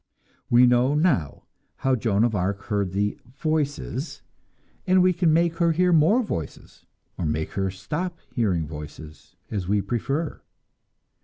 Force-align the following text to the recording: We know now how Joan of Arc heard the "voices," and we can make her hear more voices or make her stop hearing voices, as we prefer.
We 0.49 0.65
know 0.65 0.95
now 0.95 1.43
how 1.75 1.95
Joan 1.95 2.23
of 2.23 2.33
Arc 2.33 2.63
heard 2.63 2.91
the 2.91 3.19
"voices," 3.37 4.23
and 4.87 5.03
we 5.03 5.13
can 5.13 5.31
make 5.31 5.57
her 5.57 5.73
hear 5.73 5.93
more 5.93 6.23
voices 6.23 6.87
or 7.19 7.25
make 7.27 7.51
her 7.51 7.69
stop 7.69 8.17
hearing 8.33 8.65
voices, 8.65 9.35
as 9.51 9.67
we 9.67 9.79
prefer. 9.79 10.41